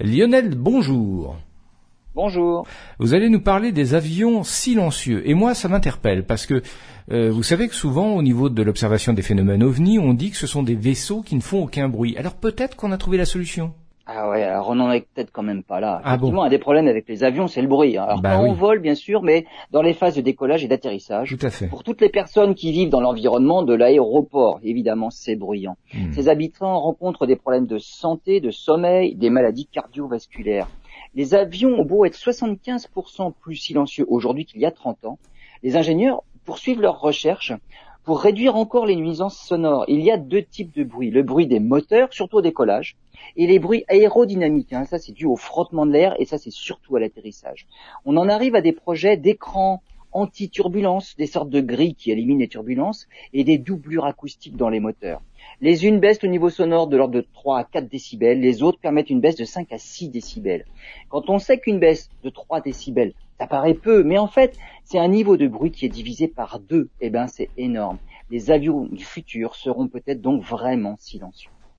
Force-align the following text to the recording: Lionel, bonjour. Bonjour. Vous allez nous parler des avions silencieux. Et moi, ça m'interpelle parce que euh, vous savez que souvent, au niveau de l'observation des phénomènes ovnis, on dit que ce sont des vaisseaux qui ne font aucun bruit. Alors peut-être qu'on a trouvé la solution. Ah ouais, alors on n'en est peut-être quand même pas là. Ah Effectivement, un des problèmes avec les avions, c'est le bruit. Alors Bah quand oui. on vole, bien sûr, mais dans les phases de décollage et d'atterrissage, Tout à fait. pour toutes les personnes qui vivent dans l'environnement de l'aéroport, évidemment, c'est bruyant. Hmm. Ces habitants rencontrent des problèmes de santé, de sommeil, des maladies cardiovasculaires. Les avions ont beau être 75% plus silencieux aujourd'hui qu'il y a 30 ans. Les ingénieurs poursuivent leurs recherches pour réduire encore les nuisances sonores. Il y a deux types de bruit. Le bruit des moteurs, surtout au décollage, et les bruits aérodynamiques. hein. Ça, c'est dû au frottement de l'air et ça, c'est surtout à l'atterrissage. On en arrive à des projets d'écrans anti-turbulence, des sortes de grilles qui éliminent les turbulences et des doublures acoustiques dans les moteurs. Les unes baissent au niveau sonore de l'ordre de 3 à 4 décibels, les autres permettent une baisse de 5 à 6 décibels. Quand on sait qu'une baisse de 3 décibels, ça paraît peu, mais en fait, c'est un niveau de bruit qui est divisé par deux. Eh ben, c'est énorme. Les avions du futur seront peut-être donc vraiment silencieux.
Lionel, 0.00 0.54
bonjour. 0.54 1.36
Bonjour. 2.14 2.68
Vous 3.00 3.14
allez 3.14 3.28
nous 3.28 3.40
parler 3.40 3.72
des 3.72 3.94
avions 3.94 4.44
silencieux. 4.44 5.28
Et 5.28 5.34
moi, 5.34 5.54
ça 5.54 5.68
m'interpelle 5.68 6.24
parce 6.24 6.46
que 6.46 6.62
euh, 7.10 7.32
vous 7.32 7.42
savez 7.42 7.66
que 7.66 7.74
souvent, 7.74 8.14
au 8.14 8.22
niveau 8.22 8.48
de 8.48 8.62
l'observation 8.62 9.12
des 9.12 9.22
phénomènes 9.22 9.64
ovnis, 9.64 9.98
on 9.98 10.14
dit 10.14 10.30
que 10.30 10.36
ce 10.36 10.46
sont 10.46 10.62
des 10.62 10.76
vaisseaux 10.76 11.22
qui 11.22 11.34
ne 11.34 11.40
font 11.40 11.64
aucun 11.64 11.88
bruit. 11.88 12.16
Alors 12.16 12.36
peut-être 12.36 12.76
qu'on 12.76 12.92
a 12.92 12.96
trouvé 12.96 13.18
la 13.18 13.24
solution. 13.24 13.74
Ah 14.10 14.30
ouais, 14.30 14.42
alors 14.42 14.70
on 14.70 14.76
n'en 14.76 14.90
est 14.90 15.02
peut-être 15.02 15.30
quand 15.30 15.42
même 15.42 15.62
pas 15.62 15.80
là. 15.80 16.00
Ah 16.02 16.14
Effectivement, 16.14 16.42
un 16.44 16.48
des 16.48 16.56
problèmes 16.58 16.88
avec 16.88 17.06
les 17.08 17.24
avions, 17.24 17.46
c'est 17.46 17.60
le 17.60 17.68
bruit. 17.68 17.98
Alors 17.98 18.22
Bah 18.22 18.36
quand 18.36 18.42
oui. 18.44 18.48
on 18.48 18.54
vole, 18.54 18.78
bien 18.78 18.94
sûr, 18.94 19.22
mais 19.22 19.44
dans 19.70 19.82
les 19.82 19.92
phases 19.92 20.16
de 20.16 20.22
décollage 20.22 20.64
et 20.64 20.66
d'atterrissage, 20.68 21.36
Tout 21.38 21.46
à 21.46 21.50
fait. 21.50 21.66
pour 21.68 21.84
toutes 21.84 22.00
les 22.00 22.08
personnes 22.08 22.54
qui 22.54 22.72
vivent 22.72 22.88
dans 22.88 23.02
l'environnement 23.02 23.62
de 23.62 23.74
l'aéroport, 23.74 24.60
évidemment, 24.62 25.10
c'est 25.10 25.36
bruyant. 25.36 25.76
Hmm. 25.92 26.10
Ces 26.12 26.30
habitants 26.30 26.80
rencontrent 26.80 27.26
des 27.26 27.36
problèmes 27.36 27.66
de 27.66 27.76
santé, 27.76 28.40
de 28.40 28.50
sommeil, 28.50 29.14
des 29.14 29.28
maladies 29.28 29.66
cardiovasculaires. 29.66 30.68
Les 31.14 31.34
avions 31.34 31.78
ont 31.78 31.84
beau 31.84 32.06
être 32.06 32.16
75% 32.16 33.32
plus 33.38 33.56
silencieux 33.56 34.06
aujourd'hui 34.08 34.46
qu'il 34.46 34.60
y 34.60 34.66
a 34.66 34.70
30 34.70 35.04
ans. 35.04 35.18
Les 35.62 35.76
ingénieurs 35.76 36.22
poursuivent 36.46 36.80
leurs 36.80 37.00
recherches 37.00 37.52
pour 38.08 38.22
réduire 38.22 38.56
encore 38.56 38.86
les 38.86 38.96
nuisances 38.96 39.36
sonores. 39.38 39.84
Il 39.86 40.00
y 40.00 40.10
a 40.10 40.16
deux 40.16 40.42
types 40.42 40.74
de 40.74 40.82
bruit. 40.82 41.10
Le 41.10 41.22
bruit 41.22 41.46
des 41.46 41.60
moteurs, 41.60 42.10
surtout 42.10 42.38
au 42.38 42.40
décollage, 42.40 42.96
et 43.36 43.46
les 43.46 43.58
bruits 43.58 43.84
aérodynamiques. 43.86 44.72
hein. 44.72 44.86
Ça, 44.86 44.98
c'est 44.98 45.12
dû 45.12 45.26
au 45.26 45.36
frottement 45.36 45.84
de 45.84 45.92
l'air 45.92 46.14
et 46.18 46.24
ça, 46.24 46.38
c'est 46.38 46.50
surtout 46.50 46.96
à 46.96 47.00
l'atterrissage. 47.00 47.66
On 48.06 48.16
en 48.16 48.30
arrive 48.30 48.54
à 48.54 48.62
des 48.62 48.72
projets 48.72 49.18
d'écrans 49.18 49.82
anti-turbulence, 50.12 51.16
des 51.18 51.26
sortes 51.26 51.50
de 51.50 51.60
grilles 51.60 51.96
qui 51.96 52.10
éliminent 52.10 52.40
les 52.40 52.48
turbulences 52.48 53.08
et 53.34 53.44
des 53.44 53.58
doublures 53.58 54.06
acoustiques 54.06 54.56
dans 54.56 54.70
les 54.70 54.80
moteurs. 54.80 55.20
Les 55.60 55.84
unes 55.84 56.00
baissent 56.00 56.24
au 56.24 56.28
niveau 56.28 56.48
sonore 56.48 56.86
de 56.86 56.96
l'ordre 56.96 57.14
de 57.14 57.26
3 57.34 57.58
à 57.58 57.64
4 57.64 57.90
décibels, 57.90 58.40
les 58.40 58.62
autres 58.62 58.80
permettent 58.80 59.10
une 59.10 59.20
baisse 59.20 59.36
de 59.36 59.44
5 59.44 59.70
à 59.70 59.76
6 59.76 60.08
décibels. 60.08 60.64
Quand 61.10 61.28
on 61.28 61.38
sait 61.38 61.58
qu'une 61.58 61.78
baisse 61.78 62.08
de 62.24 62.30
3 62.30 62.62
décibels, 62.62 63.12
ça 63.38 63.46
paraît 63.46 63.74
peu, 63.74 64.02
mais 64.02 64.18
en 64.18 64.26
fait, 64.26 64.58
c'est 64.90 64.98
un 64.98 65.08
niveau 65.08 65.36
de 65.36 65.46
bruit 65.46 65.70
qui 65.70 65.84
est 65.84 65.90
divisé 65.90 66.28
par 66.28 66.60
deux. 66.60 66.88
Eh 67.00 67.10
ben, 67.10 67.26
c'est 67.28 67.50
énorme. 67.58 67.98
Les 68.30 68.50
avions 68.50 68.86
du 68.86 69.04
futur 69.04 69.54
seront 69.54 69.86
peut-être 69.86 70.22
donc 70.22 70.42
vraiment 70.42 70.96
silencieux. 70.98 71.50